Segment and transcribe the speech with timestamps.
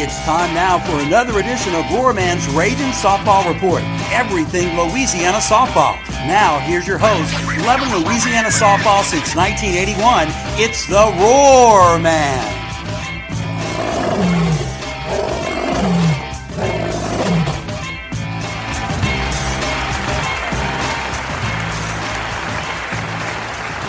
[0.00, 3.82] It's time now for another edition of Roarman's Raging Softball Report.
[4.12, 5.98] Everything Louisiana softball.
[6.24, 10.28] Now, here's your host, 11 Louisiana softball since 1981.
[10.54, 12.38] It's the Roar Man.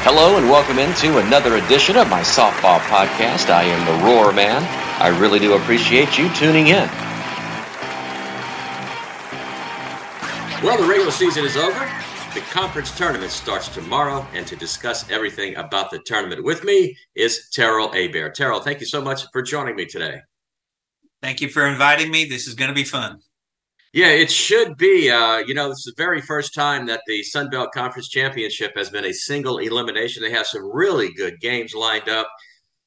[0.02, 3.52] Hello and welcome into another edition of my softball podcast.
[3.52, 4.88] I am the Roar Man.
[4.99, 6.89] I really do appreciate you tuning in.
[10.62, 11.89] Well, the regular season is over.
[12.34, 17.49] The conference tournament starts tomorrow, and to discuss everything about the tournament with me is
[17.53, 18.35] Terrell Hebert.
[18.35, 20.20] Terrell, thank you so much for joining me today.
[21.22, 22.25] Thank you for inviting me.
[22.25, 23.20] This is going to be fun.
[23.94, 25.09] Yeah, it should be.
[25.09, 28.73] Uh, you know, this is the very first time that the Sun Belt Conference Championship
[28.75, 30.22] has been a single elimination.
[30.22, 32.30] They have some really good games lined up.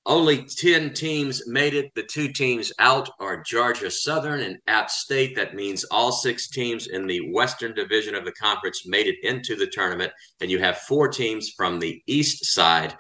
[0.05, 1.95] Only 10 teams made it.
[1.95, 5.37] The two teams out are Georgia Southern and App State.
[5.37, 9.55] That means all six teams in the Western Division of the conference made it into
[9.55, 10.13] the tournament.
[10.41, 12.97] And you have four teams from the East side.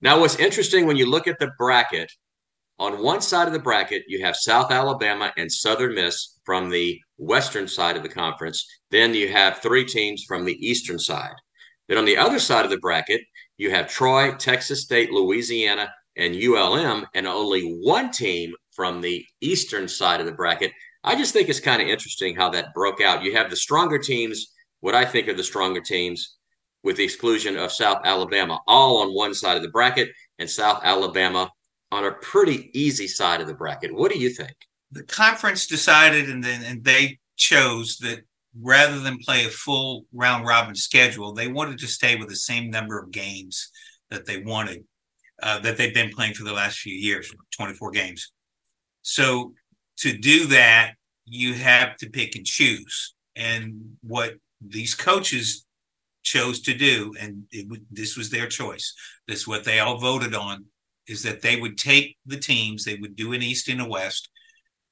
[0.00, 2.12] Now, what's interesting when you look at the bracket,
[2.78, 7.00] on one side of the bracket, you have South Alabama and Southern Miss from the
[7.18, 8.64] western side of the conference.
[8.90, 11.34] Then you have three teams from the eastern side.
[11.88, 13.22] Then on the other side of the bracket,
[13.56, 19.88] you have Troy, Texas State, Louisiana, and ULM, and only one team from the eastern
[19.88, 20.72] side of the bracket.
[21.02, 23.22] I just think it's kind of interesting how that broke out.
[23.22, 26.36] You have the stronger teams, what I think are the stronger teams,
[26.82, 30.80] with the exclusion of South Alabama, all on one side of the bracket, and South
[30.84, 31.50] Alabama
[31.90, 33.94] on a pretty easy side of the bracket.
[33.94, 34.54] What do you think?
[34.92, 38.20] The conference decided and then and they chose that
[38.60, 42.70] rather than play a full round robin schedule, they wanted to stay with the same
[42.70, 43.70] number of games
[44.10, 44.84] that they wanted,
[45.42, 48.32] uh, that they've been playing for the last few years, 24 games.
[49.02, 49.54] So
[49.98, 50.94] to do that,
[51.26, 53.14] you have to pick and choose.
[53.36, 55.66] And what these coaches
[56.22, 58.94] chose to do, and it, this was their choice,
[59.28, 60.64] this is what they all voted on,
[61.06, 64.30] is that they would take the teams, they would do an East and a West,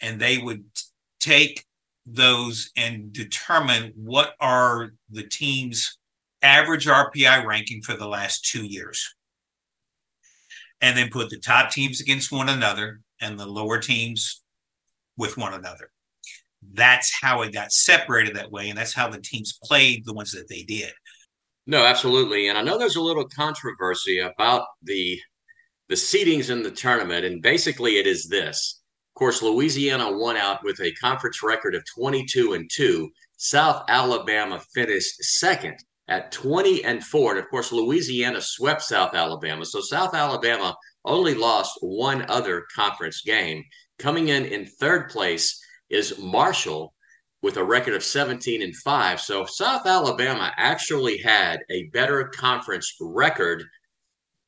[0.01, 0.65] and they would
[1.21, 1.65] take
[2.05, 5.99] those and determine what are the team's
[6.43, 9.15] average RPI ranking for the last two years.
[10.83, 14.43] And then put the top teams against one another and the lower teams
[15.17, 15.91] with one another.
[16.75, 18.69] That's how it got separated that way.
[18.69, 20.93] And that's how the teams played the ones that they did.
[21.67, 22.49] No, absolutely.
[22.49, 25.19] And I know there's a little controversy about the
[25.89, 27.25] the seedings in the tournament.
[27.25, 28.83] And basically it is this
[29.15, 33.11] of course, Louisiana won out with a conference record of 22 and 2.
[33.37, 35.77] South Alabama finished second
[36.13, 37.31] at 20 and 4.
[37.31, 39.65] And of course, Louisiana swept South Alabama.
[39.65, 43.65] So South Alabama only lost one other conference game.
[43.99, 45.59] Coming in in third place
[45.89, 46.93] is Marshall
[47.41, 49.21] with a record of 17 and 5.
[49.23, 53.65] So South Alabama actually had a better conference record,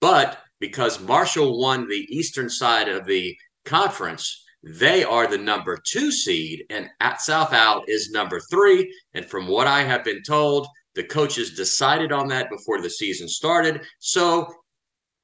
[0.03, 6.13] but because Marshall won the eastern side of the conference, they are the number two
[6.13, 8.95] seed, and at South Al is number three.
[9.15, 13.29] And from what I have been told, the coaches decided on that before the season
[13.29, 13.83] started.
[13.99, 14.53] So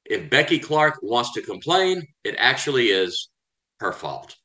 [0.05, 3.29] if Becky Clark wants to complain, it actually is
[3.79, 4.35] her fault.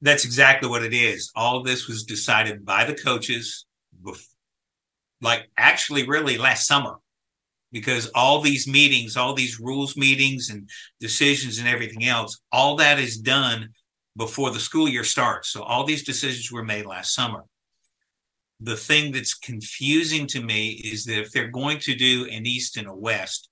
[0.00, 1.30] That's exactly what it is.
[1.34, 3.66] All this was decided by the coaches,
[5.20, 6.98] like actually, really last summer
[7.72, 13.00] because all these meetings, all these rules meetings and decisions and everything else, all that
[13.00, 13.70] is done
[14.16, 15.48] before the school year starts.
[15.48, 17.44] So all these decisions were made last summer.
[18.60, 22.76] The thing that's confusing to me is that if they're going to do an East
[22.76, 23.48] and a West,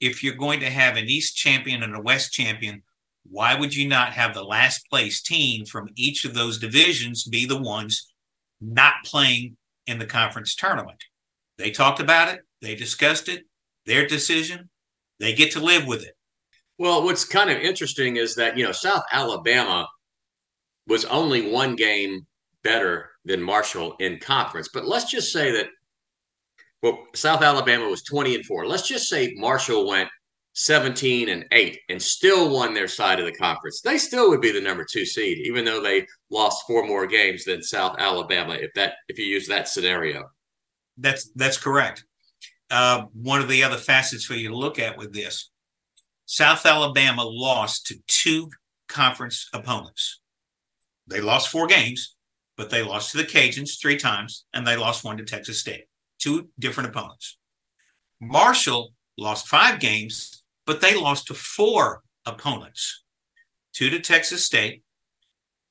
[0.00, 2.82] if you're going to have an East champion and a West champion,
[3.24, 7.46] why would you not have the last place team from each of those divisions be
[7.46, 8.12] the ones
[8.60, 11.02] not playing in the conference tournament?
[11.56, 13.44] They talked about it, they discussed it,
[13.86, 14.68] their decision.
[15.20, 16.16] They get to live with it.
[16.78, 19.88] Well, what's kind of interesting is that, you know, South Alabama
[20.88, 22.26] was only one game
[22.64, 24.68] better than Marshall in conference.
[24.72, 25.66] But let's just say that,
[26.82, 28.66] well, South Alabama was 20 and 4.
[28.66, 30.08] Let's just say Marshall went
[30.54, 33.80] 17 and 8 and still won their side of the conference.
[33.80, 37.44] They still would be the number 2 seed even though they lost four more games
[37.44, 40.24] than South Alabama if that if you use that scenario.
[40.98, 42.04] That's that's correct
[42.72, 45.50] uh, one of the other facets for you to look at with this.
[46.24, 48.48] South Alabama lost to two
[48.88, 50.20] conference opponents.
[51.06, 52.16] They lost four games,
[52.62, 55.86] but they lost to the Cajuns three times, and they lost one to Texas State.
[56.20, 57.36] Two different opponents.
[58.20, 63.02] Marshall lost five games, but they lost to four opponents
[63.72, 64.84] two to Texas State,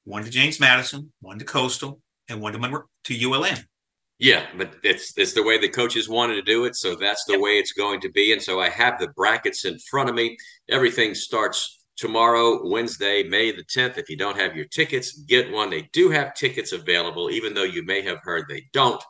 [0.03, 3.59] one to James Madison, one to Coastal, and one to Monroe, to ULM.
[4.19, 7.39] Yeah, but it's it's the way the coaches wanted to do it, so that's the
[7.39, 8.33] way it's going to be.
[8.33, 10.35] And so I have the brackets in front of me.
[10.69, 13.99] Everything starts tomorrow, Wednesday, May the 10th.
[13.99, 15.69] If you don't have your tickets, get one.
[15.69, 19.01] They do have tickets available, even though you may have heard they don't.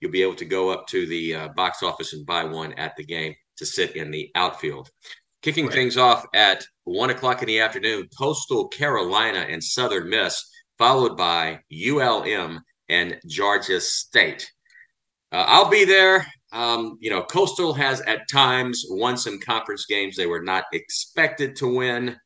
[0.00, 2.94] You'll be able to go up to the uh, box office and buy one at
[2.96, 4.90] the game to sit in the outfield.
[5.40, 5.74] Kicking right.
[5.74, 10.46] things off at one o'clock in the afternoon, Coastal Carolina and Southern Miss,
[10.76, 12.60] followed by ULM
[12.90, 14.52] and Georgia State.
[15.32, 16.26] Uh, I'll be there.
[16.52, 21.56] Um, you know, Coastal has at times won some conference games they were not expected
[21.56, 22.16] to win.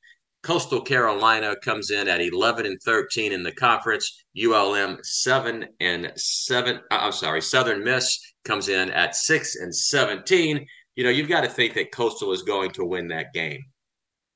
[0.43, 4.25] Coastal Carolina comes in at 11 and 13 in the conference.
[4.37, 6.77] ULM 7 and 7.
[6.77, 10.67] Uh, I'm sorry, Southern Miss comes in at 6 and 17
[11.01, 13.65] you know, you've got to think that Coastal is going to win that game.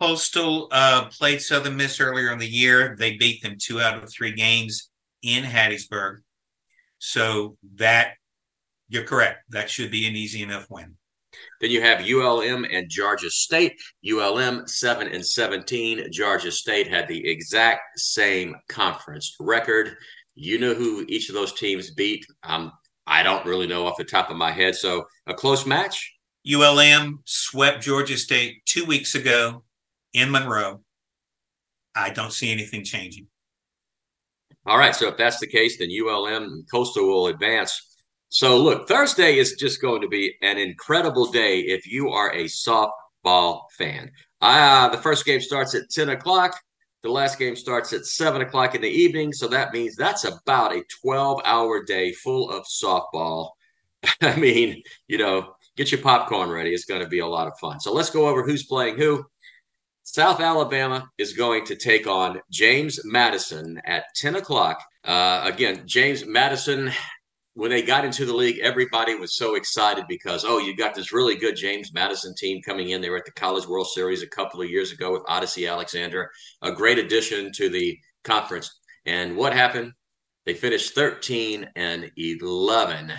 [0.00, 2.96] Coastal uh, played Southern Miss earlier in the year.
[2.98, 4.90] They beat them two out of three games
[5.22, 6.20] in Hattiesburg.
[6.98, 8.14] So that
[8.88, 9.40] you're correct.
[9.50, 10.96] That should be an easy enough win.
[11.60, 13.74] Then you have ULM and Georgia State.
[14.08, 16.10] ULM 7 and 17.
[16.12, 19.96] Georgia State had the exact same conference record.
[20.34, 22.26] You know who each of those teams beat.
[22.42, 22.72] Um,
[23.06, 24.74] I don't really know off the top of my head.
[24.74, 26.12] So a close match.
[26.50, 29.64] ULM swept Georgia State two weeks ago
[30.12, 30.80] in Monroe.
[31.94, 33.28] I don't see anything changing.
[34.66, 34.94] All right.
[34.94, 37.93] So if that's the case, then ULM and Coastal will advance.
[38.34, 42.46] So look, Thursday is just going to be an incredible day if you are a
[42.46, 44.10] softball fan.
[44.40, 46.60] Uh, the first game starts at 10 o'clock.
[47.04, 49.32] The last game starts at 7 o'clock in the evening.
[49.32, 53.50] So that means that's about a 12 hour day full of softball.
[54.20, 56.74] I mean, you know, get your popcorn ready.
[56.74, 57.78] It's going to be a lot of fun.
[57.78, 59.24] So let's go over who's playing who.
[60.02, 64.82] South Alabama is going to take on James Madison at 10 o'clock.
[65.04, 66.90] Uh, again, James Madison,
[67.54, 71.12] when they got into the league, everybody was so excited because, oh, you got this
[71.12, 73.00] really good James Madison team coming in.
[73.00, 76.30] They were at the College World Series a couple of years ago with Odicci Alexander,
[76.62, 78.80] a great addition to the conference.
[79.06, 79.92] And what happened?
[80.46, 83.12] They finished 13 and 11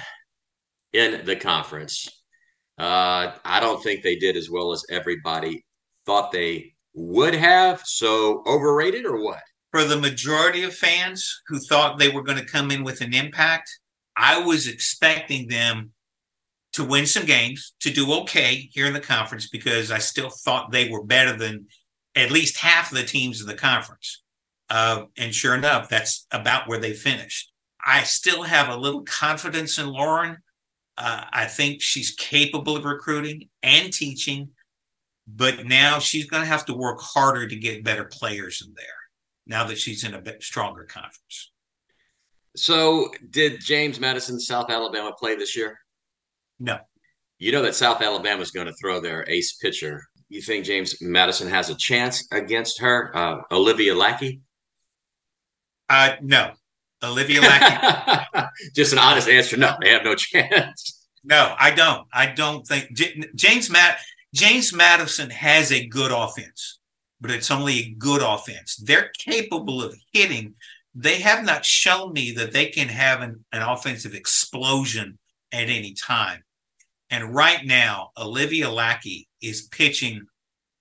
[0.91, 2.07] in the conference.
[2.77, 5.65] Uh, I don't think they did as well as everybody
[6.05, 7.81] thought they would have.
[7.85, 9.41] So overrated or what?
[9.71, 13.13] For the majority of fans who thought they were going to come in with an
[13.13, 13.69] impact,
[14.17, 15.91] I was expecting them
[16.73, 20.71] to win some games, to do okay here in the conference because I still thought
[20.71, 21.67] they were better than
[22.15, 24.23] at least half of the teams in the conference.
[24.69, 27.51] Uh, and sure enough, that's about where they finished.
[27.85, 30.37] I still have a little confidence in Loren
[30.97, 34.49] uh, I think she's capable of recruiting and teaching,
[35.27, 38.85] but now she's going to have to work harder to get better players in there
[39.45, 41.51] now that she's in a bit stronger conference.
[42.55, 45.77] So, did James Madison, South Alabama, play this year?
[46.59, 46.79] No.
[47.37, 50.01] You know that South Alabama is going to throw their ace pitcher.
[50.29, 54.41] You think James Madison has a chance against her, uh, Olivia Lackey?
[55.89, 56.51] Uh, no.
[57.03, 58.45] Olivia Lackey.
[58.75, 59.57] Just an honest answer.
[59.57, 61.07] No, they have no chance.
[61.23, 62.07] No, I don't.
[62.13, 63.99] I don't think J- James Matt
[64.33, 66.79] James Madison has a good offense,
[67.21, 68.75] but it's only a good offense.
[68.75, 70.55] They're capable of hitting.
[70.95, 75.19] They have not shown me that they can have an, an offensive explosion
[75.51, 76.43] at any time.
[77.09, 80.25] And right now, Olivia Lackey is pitching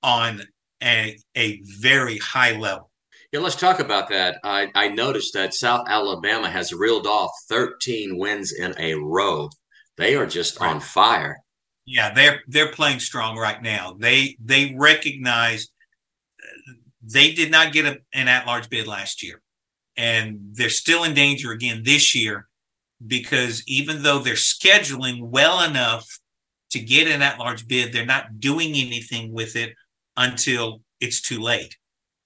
[0.02, 0.42] on
[0.82, 2.90] a, a very high level.
[3.32, 4.38] Yeah, let's talk about that.
[4.44, 9.50] I, I noticed that South Alabama has reeled off 13 wins in a row.
[9.96, 10.70] They are just right.
[10.70, 11.38] on fire.
[11.86, 13.96] Yeah, they're they're playing strong right now.
[13.98, 15.68] They they recognize
[17.02, 19.42] they did not get a, an at-large bid last year,
[19.96, 22.48] and they're still in danger again this year
[23.06, 26.18] because even though they're scheduling well enough
[26.70, 29.74] to get an at-large bid, they're not doing anything with it
[30.16, 31.76] until it's too late.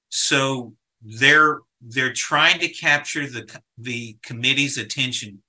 [0.09, 5.43] So they're they're trying to capture the the committee's attention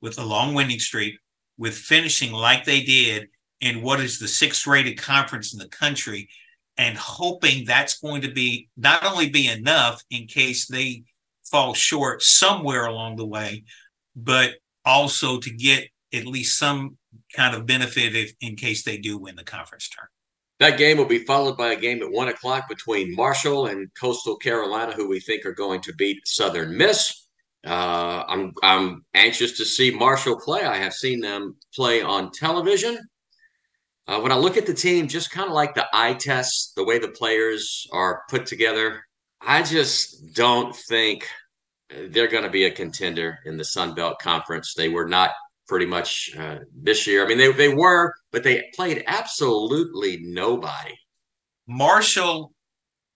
[0.00, 1.14] with a long winning streak,
[1.58, 3.28] with finishing like they did
[3.60, 6.28] in what is the sixth rated conference in the country,
[6.76, 11.04] and hoping that's going to be not only be enough in case they
[11.52, 13.62] fall short somewhere along the way,
[14.16, 14.54] but
[14.84, 16.96] also to get at least some
[17.36, 20.06] kind of benefit if, in case they do win the conference turn.
[20.58, 24.36] That game will be followed by a game at one o'clock between Marshall and Coastal
[24.36, 27.26] Carolina, who we think are going to beat Southern Miss.
[27.66, 30.62] Uh, I'm I'm anxious to see Marshall play.
[30.62, 32.98] I have seen them play on television.
[34.08, 36.84] Uh, when I look at the team, just kind of like the eye test, the
[36.84, 39.04] way the players are put together,
[39.40, 41.28] I just don't think
[42.10, 44.74] they're going to be a contender in the Sun Belt Conference.
[44.74, 45.30] They were not
[45.68, 47.24] pretty much uh, this year.
[47.24, 50.94] I mean, they, they were, but they played absolutely nobody.
[51.66, 52.52] Marshall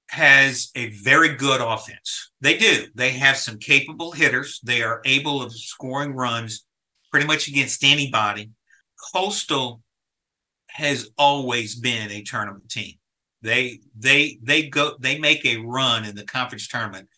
[0.08, 2.30] has a very good offense.
[2.40, 2.86] They do.
[2.94, 4.60] They have some capable hitters.
[4.62, 6.64] They are able of scoring runs
[7.10, 8.50] pretty much against anybody.
[9.12, 9.82] Coastal
[10.68, 12.94] has always been a tournament team.
[13.42, 17.08] They they they go they make a run in the conference tournament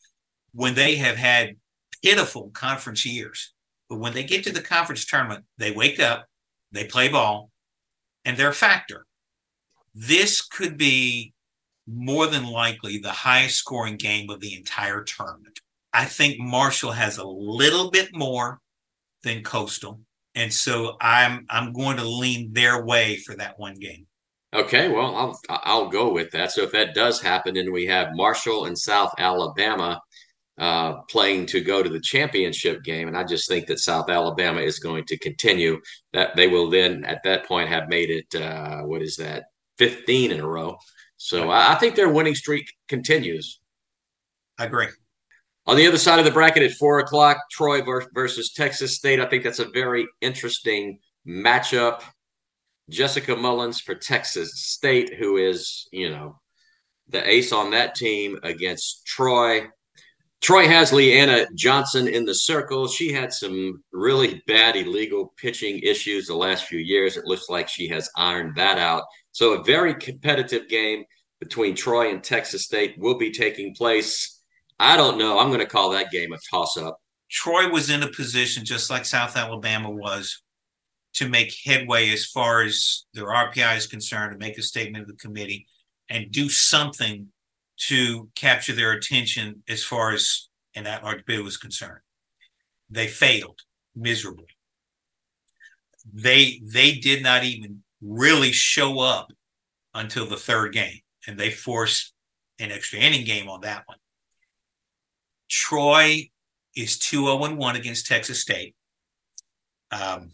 [0.53, 1.57] when they have had
[2.03, 3.53] pitiful conference years.
[3.89, 6.27] But when they get to the conference tournament, they wake up,
[6.73, 7.51] they play ball,
[8.25, 9.07] and they're a factor.
[9.95, 11.33] This could be
[11.87, 15.61] more than likely the highest scoring game of the entire tournament.
[15.93, 18.61] I think Marshall has a little bit more
[19.23, 20.01] than Coastal.
[20.35, 24.07] And so I'm I'm going to lean their way for that one game.
[24.55, 26.53] Okay, well, I'll I'll go with that.
[26.53, 30.01] So if that does happen, then we have Marshall and South Alabama
[30.59, 34.61] uh, playing to go to the championship game, and I just think that South Alabama
[34.61, 35.81] is going to continue.
[36.13, 38.41] That they will then at that point have made it.
[38.41, 39.45] Uh, what is that?
[39.79, 40.77] Fifteen in a row.
[41.17, 43.61] So I, I think their winning streak continues.
[44.59, 44.89] I agree.
[45.67, 47.83] On the other side of the bracket at four o'clock, Troy
[48.15, 49.21] versus Texas State.
[49.21, 52.03] I think that's a very interesting matchup.
[52.89, 56.41] Jessica Mullins for Texas State, who is, you know,
[57.09, 59.67] the ace on that team against Troy.
[60.41, 62.87] Troy has Leanna Johnson in the circle.
[62.87, 67.17] She had some really bad illegal pitching issues the last few years.
[67.17, 69.03] It looks like she has ironed that out.
[69.33, 71.05] So, a very competitive game
[71.41, 74.39] between Troy and Texas State will be taking place
[74.81, 75.39] I don't know.
[75.39, 77.01] I'm going to call that game a toss up.
[77.31, 80.43] Troy was in a position, just like South Alabama was,
[81.15, 85.13] to make headway as far as their RPI is concerned, to make a statement to
[85.13, 85.67] the committee
[86.09, 87.29] and do something
[87.87, 92.01] to capture their attention as far as an at large bid was concerned.
[92.91, 93.61] They failed
[93.95, 94.47] miserably.
[96.13, 99.29] They they did not even really show up
[99.95, 102.13] until the third game, and they forced
[102.59, 103.99] an extra inning game on that one.
[105.49, 106.29] Troy
[106.75, 108.75] is 2 0 1 against Texas State.
[109.91, 110.33] Um,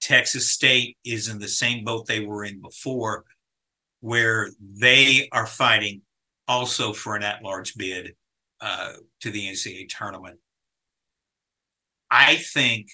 [0.00, 3.24] Texas State is in the same boat they were in before,
[4.02, 6.02] where they are fighting
[6.48, 8.14] also for an at large bid
[8.60, 10.38] uh, to the NCAA tournament.
[12.10, 12.88] I think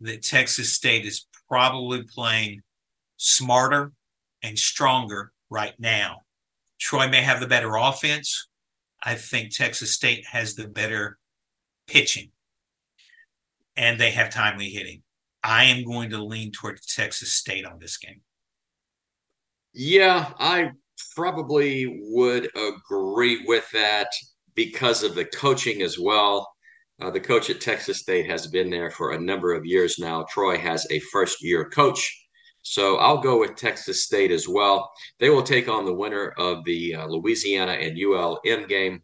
[0.00, 2.62] that Texas State is probably playing
[3.18, 3.92] smarter
[4.42, 6.22] and stronger right now.
[6.80, 8.48] Troy may have the better offense,
[9.02, 11.18] I think Texas State has the better
[11.86, 12.30] pitching
[13.76, 15.02] and they have timely hitting.
[15.42, 18.22] I am going to lean toward Texas State on this game.
[19.74, 20.70] Yeah, I
[21.14, 24.08] probably would agree with that
[24.54, 26.50] because of the coaching as well.
[27.00, 30.24] Uh, the coach at Texas State has been there for a number of years now.
[30.30, 32.24] Troy has a first year coach
[32.64, 34.90] so I'll go with Texas State as well.
[35.20, 39.02] They will take on the winner of the uh, Louisiana and ULM game.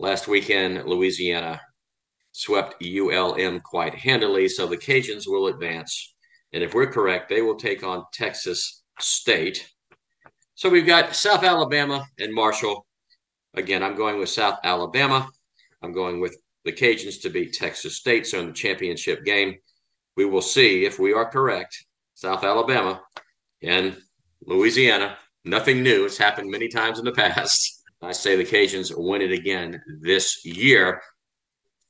[0.00, 1.60] Last weekend, Louisiana
[2.32, 6.14] swept ULM quite handily, so the Cajuns will advance.
[6.52, 9.68] And if we're correct, they will take on Texas State.
[10.58, 12.84] So we've got South Alabama and Marshall.
[13.54, 15.28] Again, I'm going with South Alabama.
[15.82, 18.26] I'm going with the Cajuns to beat Texas State.
[18.26, 19.54] So in the championship game,
[20.16, 23.00] we will see if we are correct South Alabama,
[23.62, 23.96] and
[24.46, 25.16] Louisiana.
[25.44, 26.06] Nothing new.
[26.06, 27.84] It's happened many times in the past.
[28.02, 31.00] I say the Cajuns win it again this year.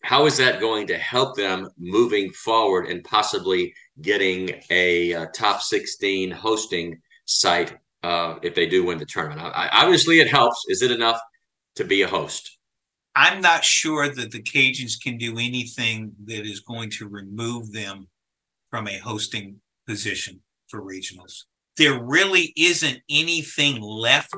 [0.02, 3.72] How is that going to help them moving forward and possibly
[4.02, 9.40] getting a, a top 16 hosting site uh, if they do win the tournament?
[9.54, 10.64] I, obviously, it helps.
[10.68, 11.20] Is it enough
[11.76, 12.58] to be a host?
[13.14, 18.08] I'm not sure that the Cajuns can do anything that is going to remove them
[18.70, 21.44] from a hosting position for regionals.
[21.76, 24.36] There really isn't anything left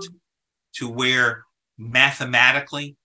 [0.77, 1.45] to where
[1.77, 2.97] mathematically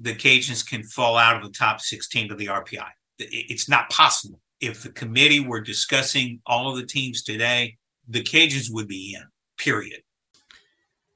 [0.00, 2.88] the Cajuns can fall out of the top 16 of the RPI.
[3.18, 4.40] It's not possible.
[4.60, 7.76] If the committee were discussing all of the teams today,
[8.08, 9.24] the Cajuns would be in,
[9.58, 10.02] period.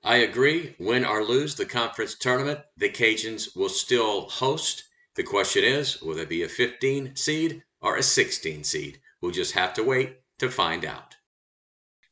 [0.04, 0.74] I agree.
[0.78, 4.84] Win or lose the conference tournament, the Cajuns will still host.
[5.16, 9.00] The question is will they be a 15 seed or a 16 seed?
[9.20, 11.16] We'll just have to wait to find out.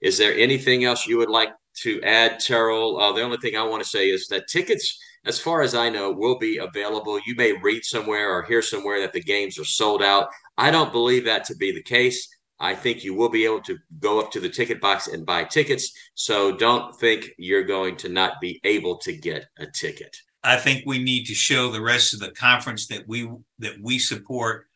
[0.00, 1.50] Is there anything else you would like
[1.83, 2.99] to add, Terrell?
[3.00, 5.88] Uh, the only thing I want to say is that tickets, as far as I
[5.88, 7.18] know, will be available.
[7.26, 10.28] You may read somewhere or hear somewhere that the games are sold out.
[10.59, 12.28] I don't believe that to be the case.
[12.59, 15.45] I think you will be able to go up to the ticket box and buy
[15.45, 15.93] tickets.
[16.15, 20.17] So don't think you're going to not be able to get a ticket.
[20.43, 23.99] I think we need to show the rest of the conference that we that we
[23.99, 24.67] support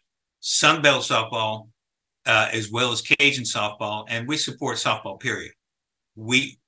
[0.41, 1.69] Sun Belt softball
[2.27, 5.19] uh, as well as Cajun softball, and we support softball.
[5.19, 5.53] Period.
[6.17, 6.59] We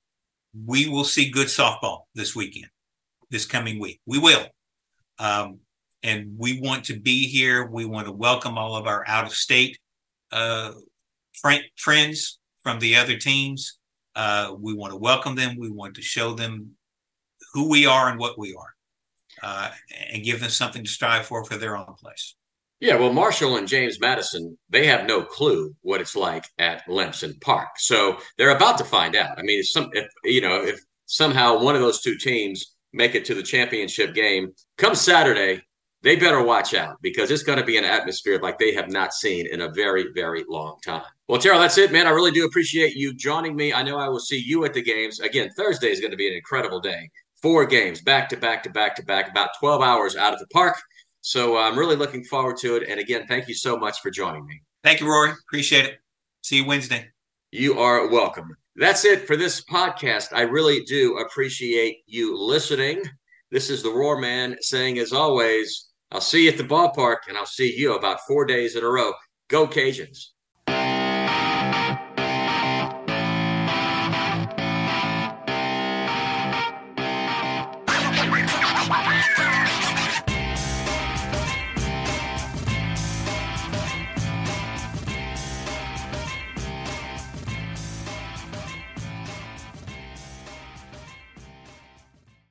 [0.65, 2.67] we will see good softball this weekend,
[3.29, 3.99] this coming week.
[4.05, 4.45] We will,
[5.19, 5.59] um,
[6.01, 7.65] and we want to be here.
[7.65, 9.77] We want to welcome all of our out of state
[10.31, 10.71] uh,
[11.33, 13.79] friends from the other teams.
[14.15, 15.57] Uh, we want to welcome them.
[15.57, 16.71] We want to show them
[17.53, 18.73] who we are and what we are,
[19.41, 19.69] uh,
[20.11, 22.35] and give them something to strive for for their own place.
[22.79, 27.33] Yeah, well, Marshall and James Madison, they have no clue what it's like at Lamson
[27.39, 27.69] Park.
[27.77, 29.39] So they're about to find out.
[29.39, 33.15] I mean, if some, if, you know, if somehow one of those two teams make
[33.15, 35.63] it to the championship game, come Saturday,
[36.01, 39.13] they better watch out because it's going to be an atmosphere like they have not
[39.13, 41.03] seen in a very, very long time.
[41.29, 42.05] Well, Terrell, that's it, man.
[42.05, 43.71] I really do appreciate you joining me.
[43.71, 45.21] I know I will see you at the games.
[45.21, 47.09] Again, Thursday is going to be an incredible day.
[47.41, 50.47] Four games back to back to back to back, about 12 hours out of the
[50.47, 50.75] park.
[51.21, 52.89] So uh, I'm really looking forward to it.
[52.89, 54.61] And again, thank you so much for joining me.
[54.83, 55.31] Thank you, Rory.
[55.47, 55.97] Appreciate it.
[56.41, 57.07] See you Wednesday.
[57.51, 58.49] You are welcome.
[58.75, 60.33] That's it for this podcast.
[60.33, 63.01] I really do appreciate you listening.
[63.49, 67.37] This is the Roar Man saying, as always, I'll see you at the ballpark and
[67.37, 69.13] I'll see you about four days in a row.
[69.47, 70.32] Go Cajuns.